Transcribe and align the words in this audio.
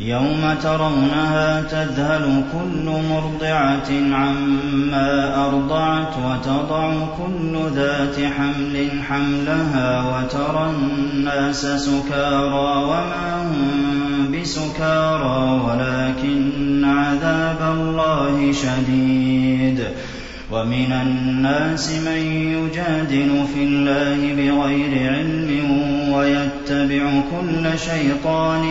يَوْمَ 0.00 0.54
تَرَوْنَهَا 0.62 1.62
تَذْهَلُ 1.62 2.44
كُلُّ 2.54 2.86
مُرْضِعَةٍ 3.10 3.90
عَمَّا 4.14 5.10
أَرْضَعَتْ 5.46 6.12
وَتَضَعُ 6.26 6.92
كُلُّ 7.26 7.58
ذَاتِ 7.74 8.16
حَمْلٍ 8.38 8.76
حَمْلَهَا 9.08 9.90
وَتَرَى 10.16 10.66
النَّاسَ 10.70 11.66
سُكَارَىٰ 11.66 12.84
وَمَا 12.84 13.42
هُم 13.42 13.52
بِسُكَارَىٰ 14.32 15.60
وَلَٰكِنَّ 15.66 16.84
عَذَابَ 16.84 17.58
اللَّهِ 17.74 18.52
شَدِيدٌ 18.52 19.82
وَمِنَ 20.52 20.92
النَّاسِ 21.02 21.90
مَن 21.92 22.20
يُجَادِلُ 22.52 23.46
فِي 23.54 23.62
اللَّهِ 23.64 24.16
بِغَيْرِ 24.38 25.12
عِلْمٍ 25.12 25.48
وَيَتَّبِعُ 26.12 27.20
كُلَّ 27.30 27.78
شَيْطَانٍ 27.78 28.62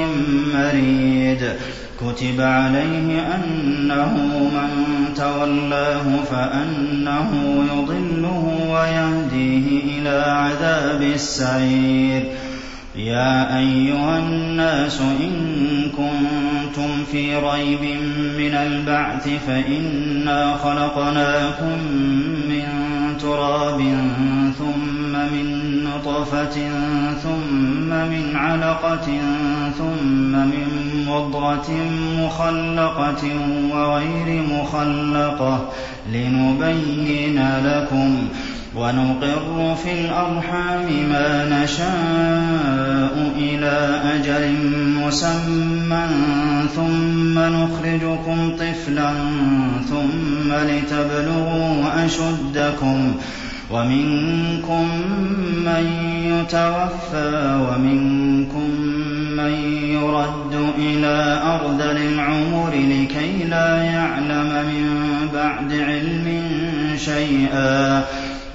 مَّرِيدٍ 0.55 1.49
كتب 1.98 2.41
عليه 2.41 3.27
أنه 3.35 4.13
من 4.54 4.85
تولاه 5.16 6.04
فأنه 6.32 7.30
يضله 7.73 8.52
ويهديه 8.70 9.80
إلى 9.98 10.26
عذاب 10.32 11.02
السعير 11.02 12.23
يا 12.96 13.57
أيها 13.59 14.18
الناس 14.18 15.02
إن 15.02 15.52
كنتم 15.98 16.47
كنتم 16.77 17.05
في 17.12 17.36
ريب 17.36 17.81
من 18.38 18.54
البعث 18.54 19.30
فإنا 19.48 20.54
خلقناكم 20.55 21.77
من 22.49 22.88
تراب 23.21 23.77
ثم 24.57 25.12
من 25.12 25.84
نطفة 25.84 26.52
ثم 27.24 27.90
من 27.90 28.32
علقة 28.35 29.05
ثم 29.77 30.32
من 30.32 30.96
مضغة 31.08 31.72
مخلقة 32.20 33.24
وغير 33.74 34.44
مخلقة 34.54 35.66
لنبين 36.14 37.46
لكم 37.66 38.16
ۚ 38.24 38.58
وَنُقِرُّ 38.77 39.76
فِي 39.84 39.91
الْأَرْحَامِ 40.02 40.86
مَا 41.10 41.60
نَشَاءُ 41.64 43.32
إِلَىٰ 43.40 43.99
أَجَلٍ 44.16 44.52
مُّسَمًّى 44.98 46.05
ثُمَّ 46.76 47.40
نُخْرِجُكُمْ 47.40 48.52
طِفْلًا 48.60 49.12
ثُمَّ 49.90 50.52
لِتَبْلُغُوا 50.54 52.05
أَشُدَّكُمْ 52.05 53.12
ۖ 53.14 53.20
وَمِنكُم 53.74 54.88
مَّن 55.66 55.90
يُتَوَفَّىٰ 56.26 57.60
وَمِنكُم 57.60 58.98
مَّن 59.38 59.52
يُرَدُّ 59.93 60.54
إِلَىٰ 60.77 61.41
أَرْذَلِ 61.46 61.98
الْعُمُرِ 61.98 62.70
لِكَيْ 62.71 63.43
لَا 63.46 63.84
يَعْلَمَ 63.84 64.50
مِن 64.66 64.97
بَعْدِ 65.34 65.74
عِلْمٍ 65.74 66.44
شَيْئًا 66.97 68.03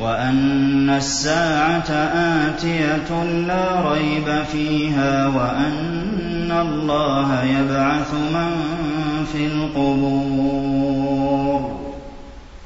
وَأَنَّ 0.00 0.90
السَّاعَةَ 0.90 1.90
آتِيَةٌ 2.48 3.24
لَّا 3.46 3.90
رَيْبَ 3.92 4.42
فِيهَا 4.52 5.26
وَأَنَّ 5.26 6.52
اللَّهَ 6.68 7.44
يَبْعَثُ 7.44 8.14
مَن 8.34 8.50
فِي 9.32 9.46
الْقُبُورِ 9.46 11.80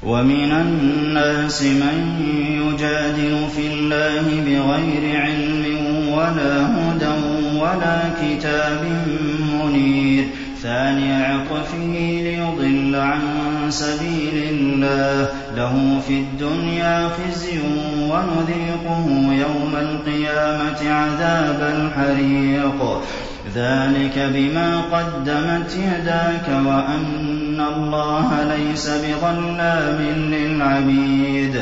وَمِنَ 0.03 0.51
النَّاسِ 0.51 1.63
مَن 1.63 2.25
يُجَادِلُ 2.61 3.47
فِي 3.55 3.67
اللَّهِ 3.73 4.23
بِغَيْرِ 4.47 5.21
عِلْمٍ 5.21 5.63
وَلَا 6.13 6.55
هُدًى 6.75 7.13
وَلَا 7.59 7.99
كِتَابٍ 8.21 8.81
مُّنِيرٍ 9.53 10.23
ثَانِيَ 10.63 11.11
عِطْفِهِ 11.25 11.81
لِيُضِلَّ 12.25 12.95
عَن 12.95 13.19
سبيل 13.69 14.49
الله 14.53 15.27
ۖ 15.53 15.55
لَهُ 15.55 15.99
فِي 16.07 16.13
الدُّنْيَا 16.19 17.09
خِزْيٌ 17.09 17.59
ۖ 17.59 17.61
وَنُذِيقُهُ 18.11 19.05
يَوْمَ 19.33 19.73
الْقِيَامَةِ 19.75 20.91
عَذَابَ 20.93 21.61
الْحَرِيقِ 21.75 23.01
ذلك 23.55 24.31
بما 24.33 24.81
قدمت 24.91 25.71
يداك 25.75 26.47
وأن 26.65 27.61
الله 27.75 28.43
ليس 28.55 28.89
بظلام 28.89 29.97
للعبيد 30.33 31.61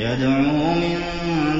يَدْعُو 0.00 0.74
مِن 0.74 0.98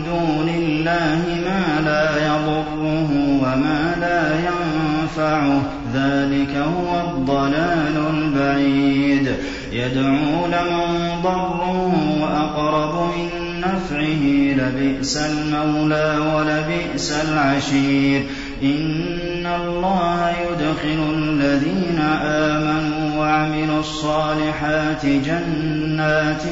دُونِ 0.06 0.48
اللَّهِ 0.58 1.22
مَا 1.44 1.80
لَا 1.84 2.26
يَضُرُّهُ 2.26 3.08
وَمَا 3.42 3.96
لَا 4.00 4.22
يَنفَعُهُ 4.48 5.60
ۚ 5.62 5.94
ذَٰلِكَ 5.94 6.56
هُوَ 6.56 7.00
الضَّلَالُ 7.10 7.96
الْبَعِيدُ 8.14 9.34
يَدْعُو 9.72 10.46
لَمَن 10.46 10.86
ضَرُّهُ 11.22 11.92
أَقْرَبُ 12.36 13.08
مِن 13.14 13.60
نَّفْعِهِ 13.60 14.54
ۚ 14.54 14.60
لَبِئْسَ 14.60 15.16
الْمَوْلَىٰ 15.16 16.18
وَلَبِئْسَ 16.34 17.12
الْعَشِيرُ 17.28 18.22
إِنَّ 18.62 19.46
اللَّهَ 19.46 20.32
يُدْخِلُ 20.38 21.14
الَّذِينَ 21.14 21.98
آمَنُوا 22.24 22.99
وَعَمِلُوا 23.20 23.80
الصَّالِحَاتِ 23.80 25.06
جَنَّاتٍ 25.06 26.42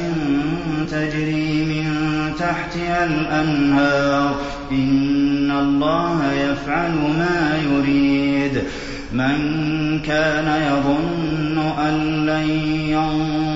تَجْرِي 0.91 1.53
مِن 1.69 1.85
تَحْتِهَا 2.39 3.05
الْأَنْهَارُ 3.05 4.33
ۚ 4.35 4.71
إِنَّ 4.73 5.51
اللَّهَ 5.51 6.31
يَفْعَلُ 6.33 6.91
مَا 6.93 7.57
يُرِيدُ 7.71 8.61
مَن 9.13 9.35
كَانَ 9.99 10.47
يَظُنُّ 10.71 11.57
أَن 11.87 12.25
لَّن 12.25 13.48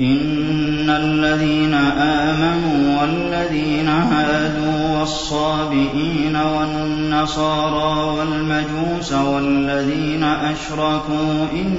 إِنَّ 0.00 0.90
الَّذِينَ 0.90 1.74
آمَنُوا 1.98 3.00
وَالَّذِينَ 3.00 3.88
هَادُوا 3.88 4.98
وَالصَّابِئِينَ 5.00 6.36
وَالنَّصَارَىٰ 6.58 8.12
وَالْمَجُوسَ 8.18 9.12
وَالَّذِينَ 9.12 10.24
أَشْرَكُوا 10.24 11.44
إِنَّ 11.52 11.74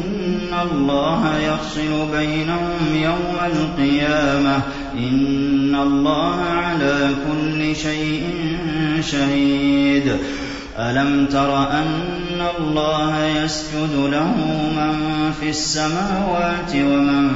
اللَّهَ 0.62 1.38
يَفْصِلُ 1.38 2.12
بَيْنَهُمْ 2.12 2.78
يَوْمَ 2.94 3.36
الْقِيَامَةِ 3.46 4.58
ۚ 4.60 4.64
إِنَّ 4.96 5.76
اللَّهَ 5.76 6.36
عَلَىٰ 6.42 7.10
كُلِّ 7.32 7.76
شَيْءٍ 7.76 8.22
شَهِيدٌ 9.02 10.18
أَلَمْ 10.78 11.26
تَرَ 11.26 11.58
أَنَّ 11.72 12.19
إِنَّ 12.42 12.48
اللَّهَ 12.62 13.12
يَسْجُدُ 13.26 13.94
لَهُ 14.12 14.36
مَن 14.78 14.96
فِي 15.40 15.50
السَّمَاوَاتِ 15.50 16.76
وَمَن 16.76 17.28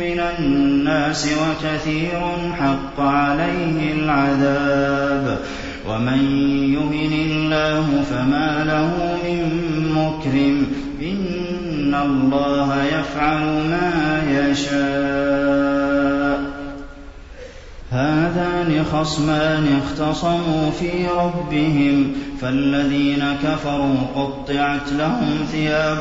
مِّنَ 0.00 0.20
النَّاسِ 0.38 1.28
وَكَثِيرٌ 1.40 2.20
حَقَّ 2.58 3.00
عَلَيْهِ 3.00 3.92
الْعَذَابُ 3.92 5.38
وَمَن 5.90 6.18
يُهِنِ 6.72 7.12
اللَّهُ 7.12 8.02
فَمَا 8.10 8.64
لَهُ 8.64 9.20
مِن 9.24 9.48
مُّكْرِمٍ 9.92 10.66
ۚ 10.66 11.02
إِنَّ 11.04 11.94
اللَّهَ 11.94 12.82
يَفْعَلُ 12.84 13.44
مَا 13.68 14.22
يَشَاءُ 14.30 15.67
هَٰذَانِ 17.92 18.84
خَصْمَانِ 18.92 19.68
اخْتَصَمُوا 19.84 20.70
فِي 20.80 20.90
رَبِّهِمْ 21.18 22.12
ۖ 22.14 22.40
فَالَّذِينَ 22.40 23.24
كَفَرُوا 23.44 23.94
قُطِّعَتْ 24.16 24.92
لَهُمْ 24.98 25.38
ثِيَابٌ 25.52 25.98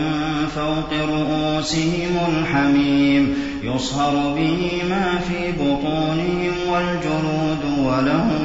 رؤوسهم 0.52 1.10
رُءُوسِهِمُ 1.14 2.20
الْحَمِيمُ 2.30 3.34
يُصْهَرُ 3.64 4.14
بِهِ 4.36 4.72
مَا 4.90 5.20
فِي 5.30 5.52
بُطُونِهِمْ 5.52 6.54
وَالْجُلُودُ 6.72 7.64
وَلَهُم 7.88 8.42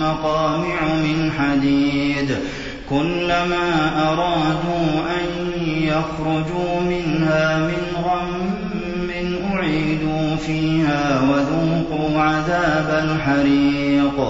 مَّقَامِعُ 0.00 0.76
مِنْ 1.04 1.30
حَدِيدٍ 1.38 2.36
كُلَّمَا 2.90 3.90
أَرَادُوا 4.02 5.00
أَن 5.06 5.50
يَخْرُجُوا 5.64 6.80
مِنْهَا 6.80 7.68
فِيهَا 10.46 11.20
وَذُوقُوا 11.20 12.20
عَذَابَ 12.20 13.04
الْحَرِيقِ 13.10 14.20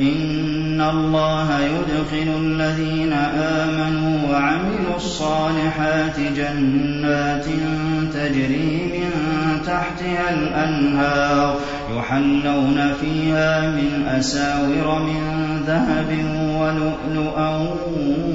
إِنَّ 0.00 0.80
اللَّهَ 0.80 1.48
يُدْخِلُ 1.60 2.28
الَّذِينَ 2.40 3.12
آمَنُوا 3.62 4.28
وَعَمِلُوا 4.32 4.96
الصَّالِحَاتِ 4.96 6.16
جَنَّاتٍ 6.36 7.44
تَجْرِي 8.14 8.90
مِن 8.94 9.10
تَحْتِهَا 9.66 10.30
الْأَنْهَارُ 10.34 11.56
يُحَلَّوْنَ 11.98 12.92
فِيهَا 13.00 13.70
مِنْ 13.70 14.06
أَسَاوِرَ 14.18 15.02
مِن 15.02 15.44
ذَهَبٍ 15.66 16.10
وَلُؤْلُؤًا 16.60 17.66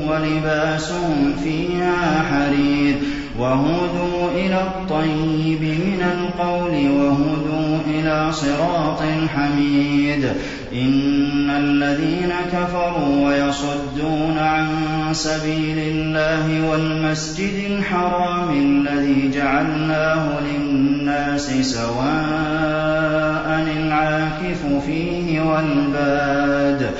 وَلِبَاسُهُمْ 0.09 1.33
فِيهَا 1.43 2.19
حَرِيرٌ 2.31 2.95
وَهُدُوا 3.39 4.31
إِلَى 4.35 4.61
الطَّيِّبِ 4.61 5.61
مِنَ 5.61 6.03
الْقَوْلِ 6.19 6.71
وَهُدُوا 6.99 7.77
إِلَىٰ 7.95 8.31
صِرَاطِ 8.31 8.99
حميد 9.35 10.25
إِنَّ 10.73 11.49
الَّذِينَ 11.49 12.31
كَفَرُوا 12.53 13.25
وَيَصُدُّونَ 13.27 14.37
عَن 14.39 14.67
سَبِيلِ 15.11 15.79
اللَّهِ 15.79 16.69
وَالْمَسْجِدِ 16.71 17.53
الْحَرَامِ 17.71 18.49
الَّذِي 18.51 19.29
جَعَلْنَاهُ 19.35 20.39
لِلنَّاسِ 20.39 21.51
سَوَاءً 21.75 23.67
الْعَاكِفُ 23.77 24.65
فِيهِ 24.85 25.41
وَالْبَادِ 25.41 26.91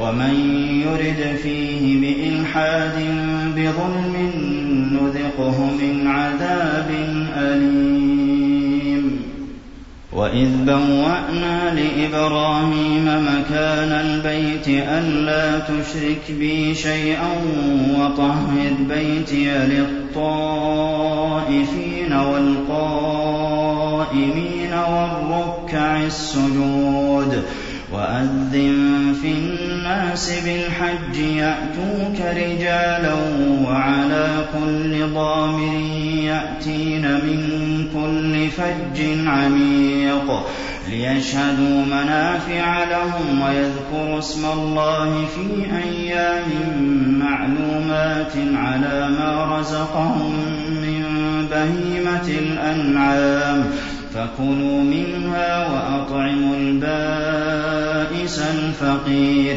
وَمَن 0.00 0.34
يُرِدْ 0.86 1.36
فِيهِ 1.42 1.82
بِإِلْحَادٍ 2.00 2.96
بِظُلْمٍ 3.56 4.16
نُّذِقْهُ 4.90 5.70
مِنْ 5.70 6.06
عَذَابٍ 6.06 6.88
أَلِيمٍ 7.36 9.20
وَإِذْ 10.12 10.48
بَوَّأْنَا 10.66 11.74
لِإِبْرَاهِيمَ 11.74 13.04
مَكَانَ 13.04 13.92
الْبَيْتِ 13.92 14.68
أَلَّا 14.68 15.58
تُشْرِكْ 15.58 16.30
بِي 16.38 16.74
شَيْئًا 16.74 17.30
وَطَهِّرْ 17.98 18.72
بَيْتِيَ 18.88 19.52
لِلطَّائِفِينَ 19.58 22.12
وَالْقَائِمِينَ 22.12 24.72
وَالرُّكَّعِ 24.72 26.00
السُّجُودِ 26.00 27.42
وَأَذِّن 28.00 29.12
فِي 29.22 29.28
النَّاسِ 29.32 30.32
بِالْحَجِّ 30.44 31.16
يَأْتُوكَ 31.16 32.18
رِجَالًا 32.36 33.14
وَعَلَىٰ 33.64 34.44
كُلِّ 34.60 35.12
ضَامِرٍ 35.14 35.80
يَأْتِينَ 36.24 37.02
مِن 37.02 37.38
كُلِّ 37.94 38.48
فَجٍّ 38.50 39.06
عَمِيقٍ 39.28 40.40
لِيَشْهَدُوا 40.90 41.84
مَنَافِعَ 41.84 42.84
لَهُمْ 42.90 43.40
وَيَذْكُرُوا 43.48 44.18
اسْمَ 44.18 44.44
اللَّهِ 44.52 45.24
فِي 45.26 45.46
أَيَّامٍ 45.84 46.48
مَّعْلُومَاتٍ 47.22 48.32
عَلَىٰ 48.54 49.08
مَا 49.20 49.56
رَزَقَهُم 49.58 50.32
مِّن 50.70 51.04
بَهِيمَةِ 51.52 52.28
الْأَنْعَامِ 52.38 53.64
فَكُلُوا 54.14 54.82
مِنْهَا 54.82 55.66
وَأَطْعِمُوا 55.72 56.56
الْبَائِسَ 56.56 58.38
الْفَقِيرَ 58.38 59.56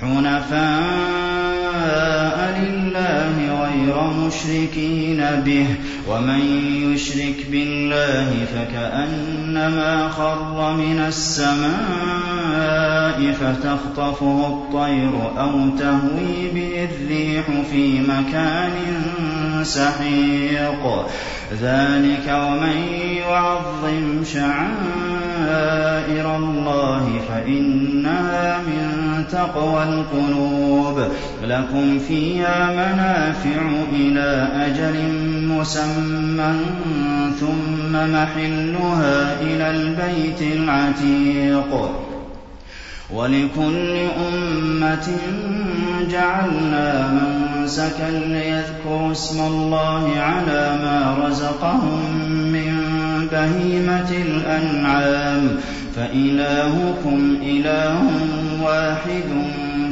حُنَفَاءَ 0.00 2.58
لِلَّهِ 2.64 3.36
غَيْرَ 3.64 3.96
مُشْرِكِينَ 4.26 5.26
بِهِ 5.44 5.66
ۚ 5.66 5.66
وَمَن 6.10 6.40
يُشْرِكْ 6.92 7.46
بِاللَّهِ 7.52 8.34
فَكَأَنَّمَا 8.54 10.08
خَرَّ 10.08 10.72
مِنَ 10.72 10.98
السَّمَاءِ 11.08 13.32
فَتَخْطَفُهُ 13.32 14.46
الطَّيْرُ 14.46 15.12
أَوْ 15.40 15.68
تَهْوِي 15.78 16.50
بِهِ 16.54 16.68
الرِّيحُ 16.88 17.44
فِي 17.70 17.98
مَكَانٍ 18.00 18.70
سَحِيقٍ 19.64 21.06
ذَٰلِكَ 21.60 22.26
وَمَن 22.28 22.76
يُعَظِّمْ 23.20 24.24
شَعَائِرَ 24.32 26.36
اللَّهِ 26.36 27.20
فَإِنَّهَا 27.28 28.58
مِن 28.58 28.99
تقوى 29.22 29.82
القلوب 29.82 31.06
لكم 31.44 31.98
فيها 31.98 32.70
منافع 32.72 33.62
إلى 33.94 34.48
أجل 34.52 35.14
مسمى 35.44 36.52
ثم 37.40 37.92
محلها 37.92 39.42
إلى 39.42 39.70
البيت 39.70 40.52
العتيق 40.56 41.90
ولكل 43.14 43.96
أمة 44.34 45.06
جعلنا 46.10 47.10
منسكا 47.12 48.10
ليذكروا 48.10 49.12
اسم 49.12 49.40
الله 49.46 50.10
على 50.18 50.76
ما 50.82 51.26
رزقهم 51.26 52.26
من 52.28 52.79
بهيمة 53.32 54.10
الأنعام 54.10 55.46
ۖ 55.48 55.96
فَإِلَٰهُكُمْ 55.96 57.36
إِلَٰهٌ 57.42 57.98
وَاحِدٌ 58.62 59.28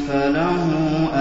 فَلَهُ 0.08 0.58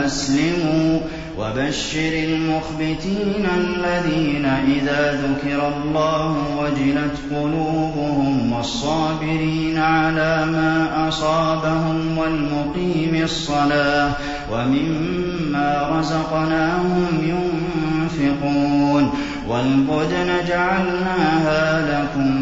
أَسْلِمُوا 0.05 1.00
ۗ 1.00 1.01
وَبَشِّرِ 1.39 2.12
الْمُخْبِتِينَ 2.29 3.45
الَّذِينَ 3.57 4.45
إِذَا 4.45 5.21
ذُكِرَ 5.24 5.67
اللَّهُ 5.77 6.33
وَجِلَتْ 6.59 7.15
قُلُوبُهُمْ 7.31 8.53
وَالصَّابِرِينَ 8.53 9.77
عَلَىٰ 9.77 10.45
مَا 10.45 11.07
أَصَابَهُمْ 11.09 12.17
وَالْمُقِيمِي 12.17 13.24
الصَّلَاةِ 13.24 14.12
وَمِمَّا 14.53 15.95
رَزَقْنَاهُمْ 16.00 17.07
يُنفِقُونَ 17.24 19.12
وَالْبُدْنَ 19.50 20.30
جَعَلْنَاهَا 20.48 22.01
لَكُم 22.04 22.38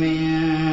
مِّن 0.00 0.20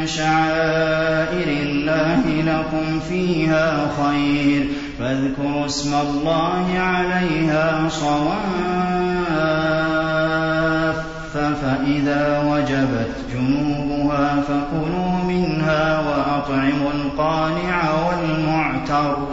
شَعَائِرِ 0.05 1.47
اللَّهِ 1.63 2.23
لَكُمْ 2.27 2.99
فِيهَا 3.09 3.91
خَيْرٌ 3.99 4.63
ۖ 4.63 4.65
فَاذْكُرُوا 4.99 5.65
اسْمَ 5.65 5.93
اللَّهِ 5.93 6.79
عَلَيْهَا 6.79 7.89
صَوَافَّ 7.89 8.15
ۖ 11.03 11.07
فَإِذَا 11.37 12.43
وَجَبَتْ 12.51 13.13
جُنُوبُهَا 13.33 14.41
فَكُلُوا 14.47 15.15
مِنْهَا 15.27 15.85
وَأَطْعِمُوا 15.99 16.91
الْقَانِعَ 16.95 17.93
وَالْمُعْتَرَّ 18.07 19.27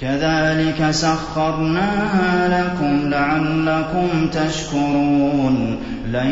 كَذَٰلِكَ 0.00 0.90
سَخَّرْنَاهَا 0.90 2.48
لَكُمْ 2.64 3.08
لَعَلَّكُمْ 3.10 4.08
تَشْكُرُونَ 4.32 5.76
لَن 6.12 6.30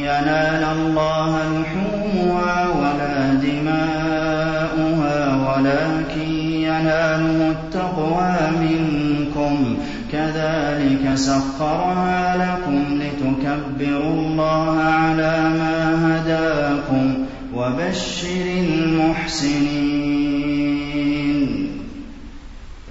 يَنَالَ 0.00 0.64
اللَّهَ 0.78 1.36
لُحُومُهَا 1.52 2.52
وَلَا 2.68 3.34
دِمَاؤُهَا 3.44 5.18
وَلَٰكِن 5.36 6.30
يَنَالُهُ 6.40 7.50
التَّقْوَىٰ 7.50 8.36
مِنكُمْ 8.60 9.54
ۚ 9.74 9.76
كَذَٰلِكَ 10.12 11.04
سَخَّرَهَا 11.14 12.22
لَكُمْ 12.36 12.84
لِتُكَبِّرُوا 13.02 14.12
اللَّهَ 14.14 14.80
عَلَىٰ 14.82 15.40
مَا 15.50 15.74
هَدَاكُمْ 16.06 17.12
ۗ 17.14 17.16
وَبَشِّرِ 17.58 18.46
الْمُحْسِنِينَ 18.64 20.79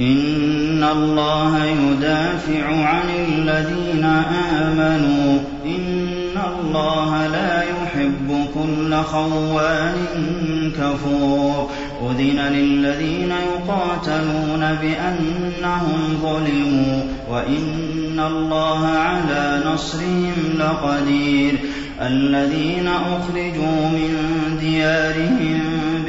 إِنَّ 0.02 0.84
اللَّهَ 0.84 1.66
يُدَافِعُ 1.66 2.68
عَنِ 2.86 3.10
الَّذِينَ 3.34 4.04
آمَنُوا 4.60 5.38
ۗ 5.40 5.44
إِنَّ 5.66 6.40
اللَّهَ 6.48 7.28
لَا 7.28 7.64
يُحِبُّ 7.64 8.46
كُلَّ 8.54 8.96
خَوَّانٍ 8.96 9.94
كَفُورٍ 10.80 11.70
أُذِنَ 12.12 12.40
لِلَّذِينَ 12.40 13.32
يُقَاتَلُونَ 13.52 14.78
بِأَنَّهُمْ 14.82 16.00
ظُلِمُوا 16.24 17.02
ۚ 17.02 17.32
وَإِنَّ 17.32 18.20
اللَّهَ 18.20 18.88
عَلَىٰ 18.88 19.64
نَصْرِهِمْ 19.74 20.36
لَقَدِيرٌ 20.60 21.52
الَّذِينَ 22.02 22.88
أُخْرِجُوا 22.88 23.90
مِن 23.92 24.16
دِيَارِهِم 24.62 25.60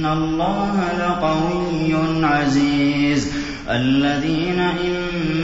إِنَّ 0.00 0.06
اللَّهَ 0.06 0.78
لَقَوِيٌّ 1.00 1.96
عَزِيزٌ 2.24 3.32
الَّذِينَ 3.68 4.60
إِن 4.60 4.94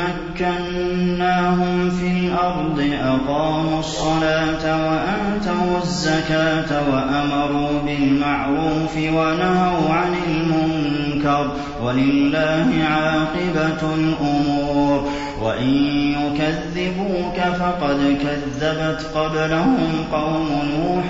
مَّكَّنَّاهُمْ 0.00 1.90
فِي 1.90 2.06
الْأَرْضِ 2.06 2.80
أَقَامُوا 3.04 3.78
الصَّلَاةَ 3.80 4.64
وَآتَوُا 4.86 5.78
الزَّكَاةَ 5.82 6.70
وَأَمَرُوا 6.94 7.70
بِالْمَعْرُوفِ 7.86 8.96
وَنَهَوْا 8.96 9.92
عَنِ 9.94 10.12
الْمُنكَرِ 10.30 11.48
ۗ 11.48 11.84
وَلِلَّهِ 11.84 12.66
عَاقِبَةُ 12.90 13.94
الْأُمُورِ 13.94 15.08
وَإِن 15.42 15.66
يُكَذِّبُوكَ 16.12 17.36
فَقَدْ 17.60 18.16
كَذَّبَتْ 18.22 19.02
قَبْلَهُمْ 19.14 19.90
قَوْمُ 20.12 20.48
نُوحٍ 20.78 21.04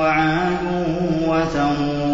وَعَادٌ 0.00 0.58
وَثَمُودُ 1.28 2.13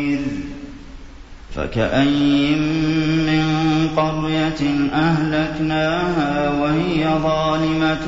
فَكَأَيِّن 1.55 2.59
مِّن 3.25 3.43
قَرْيَةٍ 3.97 4.61
أَهْلَكْنَاهَا 4.93 6.49
وَهِيَ 6.49 7.05
ظَالِمَةٌ 7.23 8.01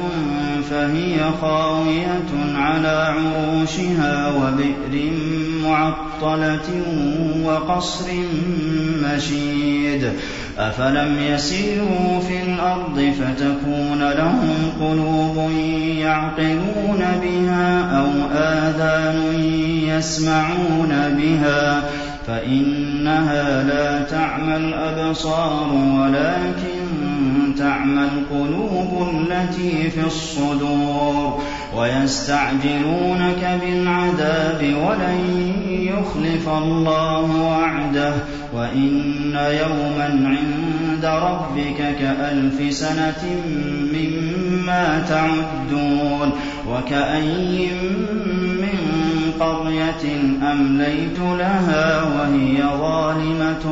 فَهِيَ 0.69 1.17
خَاوِيَةٌ 1.41 2.55
عَلَىٰ 2.55 3.13
عُرُوشِهَا 3.17 4.31
وَبِئْرٍ 4.35 5.12
مُّعَطَّلَةٍ 5.63 6.69
وَقَصْرٍ 7.45 8.05
مَّشِيدٍ 9.03 10.09
أَفَلَمْ 10.59 11.17
يَسِيرُوا 11.21 12.19
فِي 12.27 12.43
الْأَرْضِ 12.43 13.00
فَتَكُونَ 13.19 14.00
لَهُمْ 14.17 14.55
قُلُوبٌ 14.81 15.51
يَعْقِلُونَ 16.00 17.03
بِهَا 17.23 17.79
أَوْ 18.00 18.07
آذَانٌ 18.33 19.35
يَسْمَعُونَ 19.88 20.89
بِهَا 21.21 21.83
فَإِنَّهَا 22.27 23.63
لَا 23.63 24.03
تَعْمَى 24.03 24.56
الْأَبْصَارُ 24.58 25.74
وَلَٰكِن 25.74 27.56
تَعْمَى 27.58 28.03
الْقُلُوبُ 28.08 29.08
الَّتِي 29.15 29.89
فِي 29.89 30.06
الصُّدُورِ 30.08 31.42
وَيَسْتَعْجِلُونَكَ 31.77 33.60
بِالْعَذَابِ 33.65 34.62
وَلَن 34.62 35.20
يُخْلِفَ 35.68 36.50
اللَّهُ 36.50 37.42
وَعْدَهُ 37.42 38.10
ۚ 38.12 38.56
وَإِنَّ 38.56 39.36
يَوْمًا 39.36 40.36
عِندَ 40.38 41.06
رَبِّكَ 41.06 41.96
كَأَلْفِ 42.00 42.74
سَنَةٍ 42.74 43.24
مِّمَّا 43.94 45.03
تَعُدُّونَ 45.10 46.32
وَكَأَيِّن 46.70 48.03
قَرْيَةٍ 49.40 50.04
أَمْلَيْتُ 50.52 51.20
لَهَا 51.20 52.04
وَهِيَ 52.04 52.58
ظَالِمَةٌ 52.80 53.66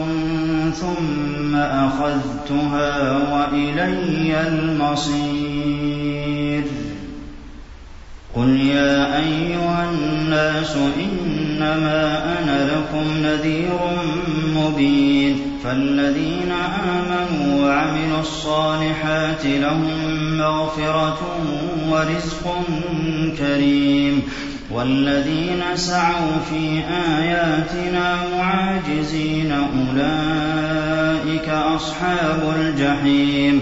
ثُمَّ 0.76 1.56
أَخَذْتُهَا 1.56 3.18
وَإِلَيَّ 3.34 4.48
الْمَصِيرُ 4.48 6.64
قُلْ 8.36 8.50
يَا 8.60 9.18
أَيُّهَا 9.18 9.86
النَّاسُ 9.94 10.76
إِنَّمَا 10.78 12.36
أَنَا 12.40 12.68
لَكُمْ 12.74 13.06
نَذِيرٌ 13.24 13.80
مُّبِينٌ 14.58 15.36
فَالَّذِينَ 15.64 16.52
آمَنُوا 16.52 17.66
وَعَمِلُوا 17.68 18.20
الصَّالِحَاتِ 18.20 19.46
لَهُم 19.46 20.11
مَغْفِرَةٌ 20.42 21.18
وَرِزْقٌ 21.90 22.54
كَرِيمٌ 23.38 24.22
وَالَّذِينَ 24.72 25.62
سَعَوْا 25.76 26.38
فِي 26.50 26.82
آيَاتِنَا 27.18 28.16
مُعَاجِزِينَ 28.38 29.52
أُولَٰئِكَ 29.52 31.50
أَصْحَابُ 31.50 32.54
الْجَحِيمِ 32.60 33.62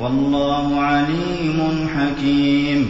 والله 0.00 0.80
عليم 0.80 1.88
حكيم 1.96 2.88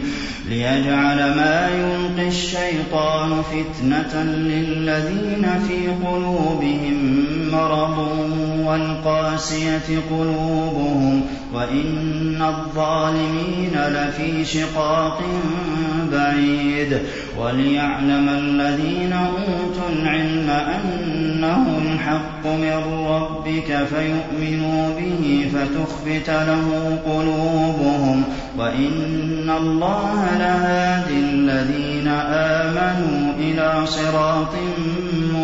ليجعل 0.49 1.15
ما 1.17 1.69
يلقي 1.77 2.27
الشيطان 2.27 3.41
فتنة 3.43 4.23
للذين 4.23 5.47
في 5.67 5.87
قلوبهم 6.07 7.21
مرض 7.51 8.17
والقاسية 8.67 9.99
قلوبهم 10.09 11.25
وَإِنَّ 11.53 12.41
الظَّالِمِينَ 12.41 13.71
لَفِي 13.73 14.45
شِقَاقٍ 14.45 15.21
بَعِيدٍ 16.13 16.97
وَلِيَعْلَمَ 17.41 18.29
الَّذِينَ 18.29 19.13
أُوتُوا 19.13 19.89
الْعِلْمَ 19.93 20.49
أَنَّهُ 20.49 21.65
الْحَقُّ 21.81 22.45
مِن 22.47 22.73
رَّبِّكَ 23.07 23.85
فَيُؤْمِنُوا 23.89 24.89
بِهِ 24.99 25.51
فَتُخْبِتَ 25.53 26.29
لَهُ 26.29 26.97
قُلُوبُهُمْ 27.05 28.23
ۗ 28.23 28.59
وَإِنَّ 28.61 29.49
اللَّهَ 29.57 30.25
لَهَادِ 30.39 31.07
الَّذِينَ 31.11 32.07
آمَنُوا 32.07 33.33
إِلَىٰ 33.39 33.85
صِرَاطٍ 33.85 34.53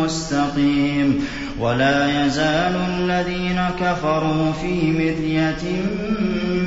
مستقيم 0.04 1.24
ولا 1.60 2.26
يزال 2.26 2.72
الذين 2.98 3.58
كفروا 3.80 4.52
في 4.52 4.86
مذية 4.90 5.62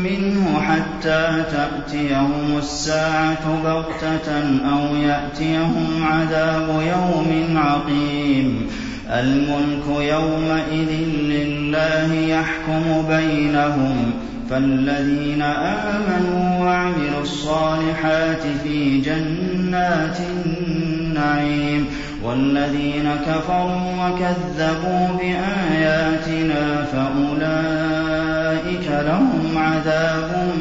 منه 0.04 0.60
حتى 0.62 1.44
تأتيهم 1.52 2.58
الساعة 2.58 3.62
بغتة 3.64 4.42
أو 4.66 4.96
يأتيهم 4.96 5.88
عذاب 6.04 6.68
يوم 6.70 7.58
عقيم 7.58 8.68
الملك 9.12 10.02
يومئذ 10.02 10.90
لله 11.22 12.14
يحكم 12.14 13.06
بينهم 13.10 14.12
فالذين 14.50 15.42
آمنوا 15.42 16.66
وعملوا 16.66 17.22
الصالحات 17.22 18.42
في 18.64 19.02
جنات 19.02 20.18
النعيم 21.20 21.88
والذين 22.24 23.10
كفروا 23.28 24.08
وكذبوا 24.10 25.18
بآياتنا 25.18 26.84
فأولئك 26.92 28.88
لهم 29.06 29.54
عذاب 29.58 30.52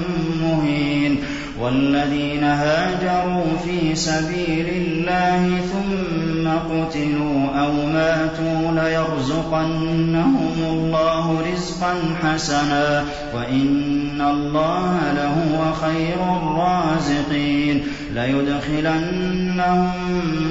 مهين 0.43 1.17
وَالَّذِينَ 1.62 2.45
هَاجَرُوا 2.45 3.45
فِي 3.65 3.95
سَبِيلِ 3.95 4.67
اللَّهِ 4.69 5.61
ثُمَّ 5.73 6.49
قُتِلُوا 6.49 7.41
أَوْ 7.65 7.73
مَاتُوا 7.93 8.83
لَيَرْزُقَنَّهُمُ 8.83 10.55
اللَّهُ 10.71 11.41
رِزْقًا 11.53 11.95
حَسَنًا 12.23 13.03
ۚ 13.05 13.37
وَإِنَّ 13.37 14.21
اللَّهَ 14.31 14.99
لَهُوَ 15.17 15.73
خَيْرُ 15.75 16.23
الرَّازِقِينَ 16.37 17.83
لَيُدْخِلَنَّهُم 18.15 19.93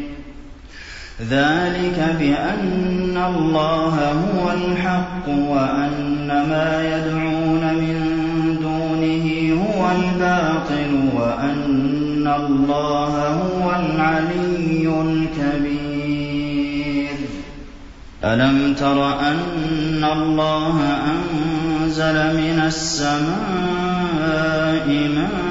ذَٰلِكَ 1.29 2.15
بِأَنَّ 2.19 3.17
اللَّهَ 3.17 4.11
هُوَ 4.11 4.51
الْحَقُّ 4.51 5.29
وَأَنَّ 5.29 6.27
مَا 6.27 6.81
يَدْعُونَ 6.97 7.73
مِن 7.81 7.97
دُونِهِ 8.61 9.27
هُوَ 9.61 9.91
الْبَاطِلُ 9.91 11.09
وَأَنَّ 11.15 12.27
اللَّهَ 12.27 13.27
هُوَ 13.27 13.71
الْعَلِيُّ 13.75 14.87
الْكَبِيرُ 15.01 17.17
أَلَمْ 18.23 18.73
تَرَ 18.73 19.19
أَنَّ 19.19 20.03
اللَّهَ 20.03 20.77
أَنزَلَ 21.13 22.35
مِنَ 22.37 22.61
السَّمَاءِ 22.65 24.87
مَاءً 24.89 25.50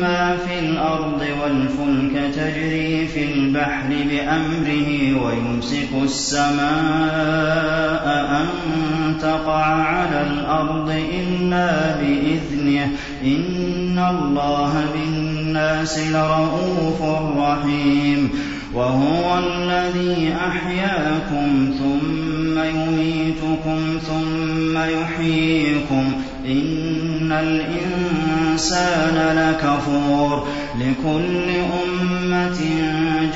مَّا 0.00 0.36
فِي 0.36 0.58
الْأَرْضِ 0.66 1.22
وَالْفُلْكَ 1.42 2.20
تَجْرِي 2.36 3.08
فِي 3.08 3.24
الْبَحْرِ 3.34 3.88
بِأَمْرِهِ 3.88 4.88
وَيُمْسِكُ 5.26 5.90
السَّمَاءَ 6.02 8.04
أَن 8.40 8.46
تَقَعَ 9.22 9.64
عَلَى 9.64 10.26
الْأَرْضِ 10.30 10.90
إِلَّا 10.90 11.96
بِإِذْنِهِ 12.00 12.86
ۗ 12.86 12.90
إِنَّ 13.26 13.98
اللَّهَ 13.98 14.72
بِالنَّاسِ 14.94 15.98
لَرَءُوفٌ 15.98 17.02
رَّحِيمٌ 17.38 18.30
وَهُوَ 18.74 19.38
الَّذِي 19.38 20.34
أَحْيَاكُمْ 20.48 21.74
ثُمَّ 21.78 22.62
يُمِيتُكُمْ 22.64 23.78
ثُمَّ 24.08 24.78
يُحْيِيكُمْ 25.00 26.04
ۗ 26.44 26.46
إِنَّ 26.46 27.32
الْإِنسَانَ 27.32 28.19
الإنسان 28.60 29.16
لكفور 29.38 30.48
لكل 30.80 31.48
أمة 31.82 32.60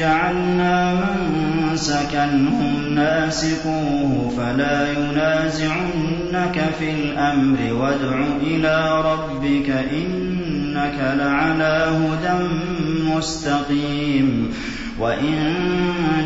جعلنا 0.01 0.95
منسكا 0.95 2.25
هم 2.35 2.95
ناسكوه 2.95 4.33
فلا 4.37 4.93
ينازعنك 4.93 6.65
في 6.79 6.91
الأمر 6.91 7.59
وادع 7.73 8.25
إلى 8.43 9.01
ربك 9.13 9.71
إنك 9.71 11.17
لعلى 11.19 11.87
هدى 11.95 12.45
مستقيم 13.15 14.51
وَإِن 15.01 15.55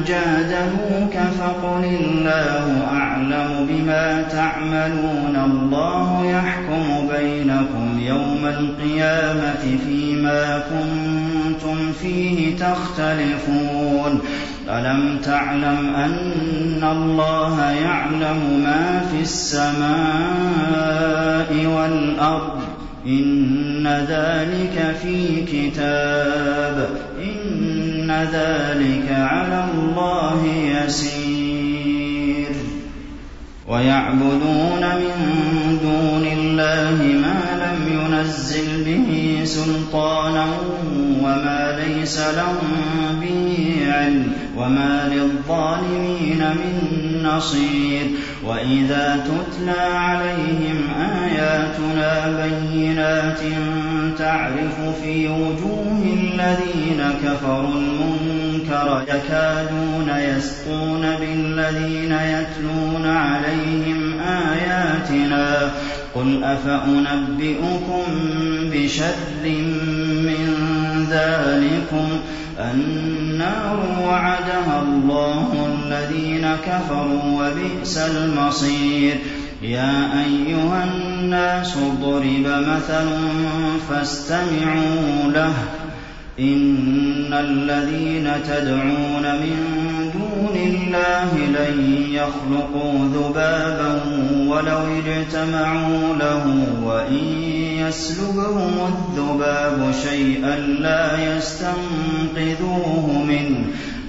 جادلوك 0.07 1.15
فَقُلِ 1.39 1.85
اللَّهُ 1.85 2.87
أَعْلَمُ 2.93 3.67
بِمَا 3.69 4.23
تَعْمَلُونَ 4.23 5.37
ۚ 5.37 5.37
اللَّهُ 5.51 6.27
يَحْكُمُ 6.31 7.09
بَيْنَكُمْ 7.09 8.01
يَوْمَ 8.01 8.39
الْقِيَامَةِ 8.59 9.79
فِيمَا 9.87 10.59
كُنتُمْ 10.71 11.93
فِيهِ 12.03 12.57
تَخْتَلِفُونَ 12.57 14.21
أَلَمْ 14.69 15.19
تَعْلَمْ 15.25 15.95
أَنَّ 15.97 16.81
اللَّهَ 16.85 17.71
يَعْلَمُ 17.71 18.61
مَا 18.65 19.07
فِي 19.13 19.21
السَّمَاءِ 19.21 21.67
وَالْأَرْضِ 21.67 22.59
ۚ 22.61 22.63
إِنَّ 23.07 23.87
ذَٰلِكَ 24.09 24.97
فِي 25.03 25.43
كِتَابٍ 25.53 26.87
إن 27.23 27.48
إِنَّ 28.09 28.13
ذَٰلِكَ 28.33 29.09
عَلَى 29.11 29.65
اللَّهِ 29.75 30.45
يَسِيرٌ 30.47 32.49
وَيَعْبُدُونَ 33.69 34.81
مِن 35.03 35.31
دُونِ 35.83 36.27
اللَّهِ 36.37 37.03
مَا 37.19 37.41
لَمْ 37.65 38.01
يُنَزِّلْ 38.01 38.85
بِهِ 38.87 39.11
سُلْطَانًا 39.45 40.47
وَمَا 41.21 41.81
لَيْسَ 41.85 42.19
لَهُم 42.19 42.77
بِهِ 43.21 43.77
عِلْمٌ 43.93 44.33
وَمَا 44.57 45.09
لِلظَّالِمِينَ 45.15 46.51
مِن 46.61 46.75
نَّصِيرٍ 47.25 48.07
وَإِذَا 48.45 49.25
تُتْلَىٰ 49.27 49.91
عَلَيْهِمْ 49.95 50.89
آيَاتُنَا 51.25 52.45
بَيِّنَاتٍ 52.45 53.43
تَعْرِفُ 54.19 55.01
فِي 55.03 55.29
وُجُوهِ 55.29 56.03
الَّذِينَ 56.03 57.01
كَفَرُوا 57.25 57.69
الْمُنكَرَ 57.75 59.05
ۖ 59.05 59.09
يَكَادُونَ 59.15 60.09
يَسْطُونَ 60.19 61.07
بِالَّذِينَ 61.21 62.13
يَتْلُونَ 62.13 63.07
عَلَيْهِمْ 63.07 64.21
آيَاتِنَا 64.21 65.69
ۗ 65.69 65.71
قُلْ 66.19 66.45
أَفَأُنَبِّئُكُم 66.45 68.05
بِشَرٍّ 68.73 69.45
مِّن 70.11 70.55
ذَٰلِكُمُ 71.11 72.09
ۗ 72.17 72.21
النَّارُ 72.75 73.85
وَعَدَهَا 74.07 74.83
اللَّهُ 74.83 75.77
الَّذِينَ 75.85 76.47
كَفَرُوا 76.67 77.23
ۖ 77.25 77.41
وَبِئْسَ 77.41 77.99
الْمَصِيرُ 77.99 79.15
يَا 79.63 80.25
أَيُّهَا 80.25 80.85
النَّاسُ 80.85 81.77
ضُرِبَ 82.03 82.47
مَثَلٌ 82.47 83.07
فَاسْتَمِعُوا 83.91 85.33
لَهُ 85.35 85.53
ۚ 85.53 86.41
إِنَّ 86.41 87.33
الَّذِينَ 87.33 88.31
تَدْعُونَ 88.49 89.35
مِن 89.41 89.59
دُونِ 90.13 90.57
اللَّهِ 90.67 91.35
لَن 91.47 92.03
يَخْلُقُوا 92.11 92.93
ذُبَابًا 93.15 94.01
وَلَوِ 94.49 94.85
اجْتَمَعُوا 95.07 96.17
لَهُ 96.21 96.45
ۖ 96.45 96.85
وَإِن 96.85 97.43
يَسْلُبْهُمُ 97.89 98.73
الذُّبَابُ 98.89 99.91
شَيْئًا 100.09 100.57
لَّا 100.57 101.37
يَسْتَنقِذُوهُ 101.37 103.25
مِنْهُ 103.29 103.65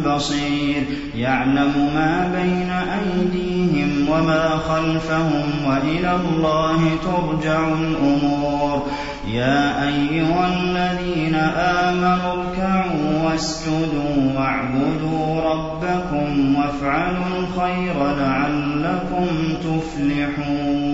بَصِيرٌ 0.07 0.85
يَعْلَمُ 1.17 1.91
مَا 1.95 2.31
بَيْنَ 2.35 2.71
أَيْدِيهِمْ 2.71 4.07
وَمَا 4.13 4.49
خَلْفَهُمْ 4.49 5.45
وَإِلَى 5.67 6.17
اللَّهِ 6.17 6.79
تُرْجَعُ 7.05 7.69
الْأُمُورُ 7.69 8.87
يَا 9.33 9.87
أَيُّهَا 9.89 10.51
الَّذِينَ 10.63 11.35
آمَنُوا 11.35 12.33
ارْكَعُوا 12.33 13.23
وَاسْجُدُوا 13.25 14.35
وَاعْبُدُوا 14.39 15.41
رَبَّكُمْ 15.41 16.57
وَافْعَلُوا 16.57 17.27
الْخَيْرَ 17.39 17.95
لَعَلَّكُمْ 18.21 19.27
تُفْلِحُونَ 19.65 20.94